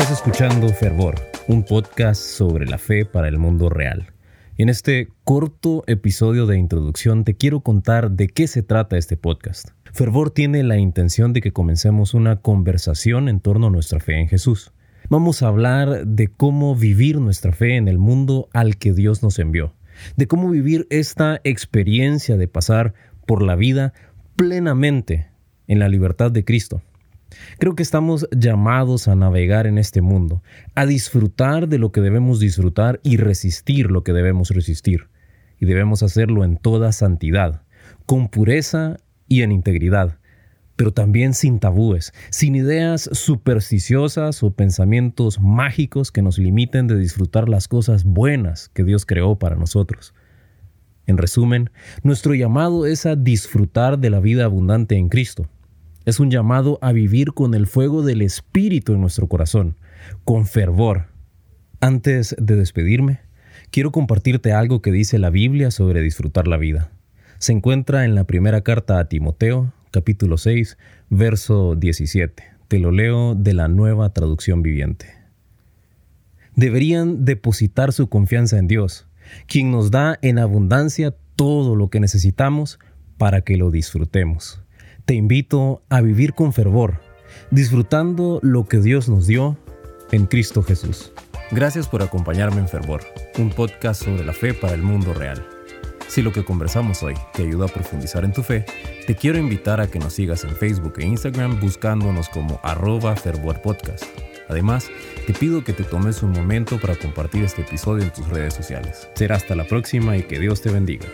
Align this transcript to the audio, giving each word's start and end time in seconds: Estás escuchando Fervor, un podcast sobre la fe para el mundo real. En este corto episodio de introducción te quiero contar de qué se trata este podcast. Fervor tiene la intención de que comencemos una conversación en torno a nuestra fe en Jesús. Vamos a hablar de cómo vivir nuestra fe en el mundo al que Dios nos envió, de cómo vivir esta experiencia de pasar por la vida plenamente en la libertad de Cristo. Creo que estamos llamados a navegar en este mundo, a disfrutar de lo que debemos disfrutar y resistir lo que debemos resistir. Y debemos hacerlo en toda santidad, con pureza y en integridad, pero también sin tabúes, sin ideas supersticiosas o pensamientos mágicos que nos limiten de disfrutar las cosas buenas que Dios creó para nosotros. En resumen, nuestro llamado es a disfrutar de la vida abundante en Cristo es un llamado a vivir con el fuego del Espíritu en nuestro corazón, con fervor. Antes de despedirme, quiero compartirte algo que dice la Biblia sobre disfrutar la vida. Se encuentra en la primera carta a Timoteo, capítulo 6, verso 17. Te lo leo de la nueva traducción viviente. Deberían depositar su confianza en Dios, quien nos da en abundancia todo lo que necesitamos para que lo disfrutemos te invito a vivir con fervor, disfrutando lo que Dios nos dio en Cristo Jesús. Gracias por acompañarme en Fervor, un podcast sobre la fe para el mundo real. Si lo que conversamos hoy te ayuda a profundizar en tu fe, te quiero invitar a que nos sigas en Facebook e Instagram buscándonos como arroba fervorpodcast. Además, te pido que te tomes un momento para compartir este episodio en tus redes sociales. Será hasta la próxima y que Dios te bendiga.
Estás 0.00 0.16
escuchando 0.16 0.68
Fervor, 0.70 1.16
un 1.46 1.62
podcast 1.62 2.22
sobre 2.22 2.64
la 2.64 2.78
fe 2.78 3.04
para 3.04 3.28
el 3.28 3.36
mundo 3.36 3.68
real. 3.68 4.14
En 4.56 4.70
este 4.70 5.10
corto 5.24 5.84
episodio 5.86 6.46
de 6.46 6.56
introducción 6.56 7.22
te 7.22 7.34
quiero 7.34 7.60
contar 7.60 8.10
de 8.12 8.28
qué 8.28 8.46
se 8.46 8.62
trata 8.62 8.96
este 8.96 9.18
podcast. 9.18 9.72
Fervor 9.92 10.30
tiene 10.30 10.62
la 10.62 10.78
intención 10.78 11.34
de 11.34 11.42
que 11.42 11.52
comencemos 11.52 12.14
una 12.14 12.36
conversación 12.36 13.28
en 13.28 13.40
torno 13.40 13.66
a 13.66 13.70
nuestra 13.70 14.00
fe 14.00 14.18
en 14.18 14.28
Jesús. 14.28 14.72
Vamos 15.10 15.42
a 15.42 15.48
hablar 15.48 16.06
de 16.06 16.28
cómo 16.28 16.74
vivir 16.74 17.20
nuestra 17.20 17.52
fe 17.52 17.76
en 17.76 17.86
el 17.86 17.98
mundo 17.98 18.48
al 18.54 18.78
que 18.78 18.94
Dios 18.94 19.22
nos 19.22 19.38
envió, 19.38 19.74
de 20.16 20.26
cómo 20.26 20.48
vivir 20.48 20.86
esta 20.88 21.42
experiencia 21.44 22.38
de 22.38 22.48
pasar 22.48 22.94
por 23.26 23.42
la 23.42 23.54
vida 23.54 23.92
plenamente 24.34 25.28
en 25.66 25.78
la 25.78 25.90
libertad 25.90 26.30
de 26.30 26.42
Cristo. 26.42 26.80
Creo 27.58 27.74
que 27.74 27.82
estamos 27.82 28.28
llamados 28.36 29.08
a 29.08 29.14
navegar 29.14 29.66
en 29.66 29.78
este 29.78 30.00
mundo, 30.00 30.42
a 30.74 30.86
disfrutar 30.86 31.68
de 31.68 31.78
lo 31.78 31.92
que 31.92 32.00
debemos 32.00 32.40
disfrutar 32.40 33.00
y 33.02 33.16
resistir 33.16 33.90
lo 33.90 34.02
que 34.02 34.12
debemos 34.12 34.50
resistir. 34.50 35.08
Y 35.58 35.66
debemos 35.66 36.02
hacerlo 36.02 36.44
en 36.44 36.56
toda 36.56 36.92
santidad, 36.92 37.62
con 38.06 38.28
pureza 38.28 38.96
y 39.28 39.42
en 39.42 39.52
integridad, 39.52 40.18
pero 40.76 40.92
también 40.92 41.34
sin 41.34 41.58
tabúes, 41.58 42.12
sin 42.30 42.54
ideas 42.54 43.08
supersticiosas 43.12 44.42
o 44.42 44.52
pensamientos 44.52 45.40
mágicos 45.40 46.10
que 46.10 46.22
nos 46.22 46.38
limiten 46.38 46.86
de 46.86 46.98
disfrutar 46.98 47.48
las 47.48 47.68
cosas 47.68 48.04
buenas 48.04 48.70
que 48.70 48.84
Dios 48.84 49.04
creó 49.04 49.38
para 49.38 49.56
nosotros. 49.56 50.14
En 51.06 51.18
resumen, 51.18 51.70
nuestro 52.02 52.34
llamado 52.34 52.86
es 52.86 53.04
a 53.04 53.16
disfrutar 53.16 53.98
de 53.98 54.10
la 54.10 54.20
vida 54.20 54.44
abundante 54.44 54.96
en 54.96 55.08
Cristo 55.08 55.48
es 56.10 56.20
un 56.20 56.30
llamado 56.30 56.78
a 56.82 56.92
vivir 56.92 57.32
con 57.32 57.54
el 57.54 57.66
fuego 57.66 58.02
del 58.02 58.20
Espíritu 58.20 58.92
en 58.92 59.00
nuestro 59.00 59.28
corazón, 59.28 59.76
con 60.24 60.44
fervor. 60.44 61.06
Antes 61.80 62.34
de 62.38 62.56
despedirme, 62.56 63.20
quiero 63.70 63.92
compartirte 63.92 64.52
algo 64.52 64.82
que 64.82 64.92
dice 64.92 65.18
la 65.18 65.30
Biblia 65.30 65.70
sobre 65.70 66.02
disfrutar 66.02 66.48
la 66.48 66.56
vida. 66.56 66.90
Se 67.38 67.52
encuentra 67.52 68.04
en 68.04 68.14
la 68.14 68.24
primera 68.24 68.60
carta 68.62 68.98
a 68.98 69.08
Timoteo, 69.08 69.72
capítulo 69.92 70.36
6, 70.36 70.76
verso 71.08 71.76
17. 71.76 72.42
Te 72.68 72.78
lo 72.78 72.90
leo 72.90 73.34
de 73.34 73.54
la 73.54 73.68
nueva 73.68 74.12
traducción 74.12 74.62
viviente. 74.62 75.06
Deberían 76.56 77.24
depositar 77.24 77.92
su 77.92 78.08
confianza 78.08 78.58
en 78.58 78.66
Dios, 78.66 79.06
quien 79.46 79.70
nos 79.70 79.90
da 79.90 80.18
en 80.22 80.40
abundancia 80.40 81.14
todo 81.36 81.76
lo 81.76 81.88
que 81.88 82.00
necesitamos 82.00 82.80
para 83.16 83.42
que 83.42 83.56
lo 83.56 83.70
disfrutemos 83.70 84.60
te 85.10 85.16
invito 85.16 85.82
a 85.88 86.00
vivir 86.02 86.34
con 86.34 86.52
fervor, 86.52 87.00
disfrutando 87.50 88.38
lo 88.44 88.68
que 88.68 88.78
Dios 88.78 89.08
nos 89.08 89.26
dio 89.26 89.58
en 90.12 90.26
Cristo 90.26 90.62
Jesús. 90.62 91.12
Gracias 91.50 91.88
por 91.88 92.00
acompañarme 92.00 92.60
en 92.60 92.68
Fervor, 92.68 93.00
un 93.36 93.50
podcast 93.50 94.04
sobre 94.04 94.24
la 94.24 94.32
fe 94.32 94.54
para 94.54 94.74
el 94.74 94.82
mundo 94.82 95.12
real. 95.12 95.44
Si 96.06 96.22
lo 96.22 96.30
que 96.30 96.44
conversamos 96.44 97.02
hoy 97.02 97.14
te 97.34 97.42
ayuda 97.42 97.64
a 97.64 97.68
profundizar 97.68 98.24
en 98.24 98.32
tu 98.32 98.44
fe, 98.44 98.64
te 99.04 99.16
quiero 99.16 99.38
invitar 99.38 99.80
a 99.80 99.88
que 99.88 99.98
nos 99.98 100.12
sigas 100.12 100.44
en 100.44 100.54
Facebook 100.54 100.92
e 100.98 101.06
Instagram 101.06 101.58
buscándonos 101.58 102.28
como 102.28 102.60
arroba 102.62 103.16
fervorpodcast. 103.16 104.04
Además, 104.48 104.92
te 105.26 105.32
pido 105.32 105.64
que 105.64 105.72
te 105.72 105.82
tomes 105.82 106.22
un 106.22 106.30
momento 106.30 106.78
para 106.78 106.94
compartir 106.94 107.42
este 107.42 107.62
episodio 107.62 108.04
en 108.04 108.12
tus 108.12 108.28
redes 108.28 108.54
sociales. 108.54 109.08
Será 109.16 109.34
hasta 109.34 109.56
la 109.56 109.64
próxima 109.64 110.16
y 110.16 110.22
que 110.22 110.38
Dios 110.38 110.62
te 110.62 110.70
bendiga. 110.70 111.08